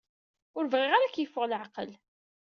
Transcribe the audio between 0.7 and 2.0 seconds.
bɣiɣ ara ad k-yeffeɣ leɛqel.